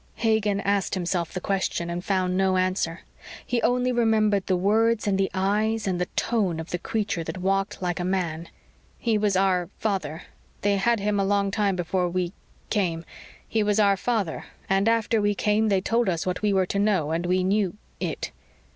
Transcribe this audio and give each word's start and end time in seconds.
_Hagen 0.23 0.59
asked 0.61 0.95
himself 0.95 1.31
the 1.31 1.39
question 1.39 1.87
and 1.91 2.03
found 2.03 2.35
no 2.35 2.57
answer. 2.57 3.01
He 3.45 3.61
only 3.61 3.91
remembered 3.91 4.47
the 4.47 4.57
words 4.57 5.05
and 5.05 5.15
the 5.15 5.29
eyes 5.31 5.85
and 5.85 6.01
the 6.01 6.07
tone 6.15 6.59
of 6.59 6.71
the 6.71 6.79
creature 6.79 7.23
that 7.23 7.37
walked 7.37 7.83
like 7.83 7.99
a 7.99 8.03
man... 8.03 8.49
"He 8.97 9.19
was 9.19 9.35
our 9.35 9.69
father. 9.77 10.23
They 10.61 10.77
had 10.77 10.99
him 10.99 11.19
a 11.19 11.23
long 11.23 11.51
time 11.51 11.75
before 11.75 12.09
we 12.09 12.33
came. 12.71 13.05
He 13.47 13.61
was 13.61 13.79
our 13.79 13.95
father, 13.95 14.45
and 14.67 14.89
after 14.89 15.21
we 15.21 15.35
came 15.35 15.69
they 15.69 15.81
told 15.81 16.09
us 16.09 16.25
what 16.25 16.41
we 16.41 16.51
were 16.51 16.65
to 16.65 16.79
know 16.79 17.11
and 17.11 17.27
we 17.27 17.43
knew 17.43 17.77
it." 17.99 18.31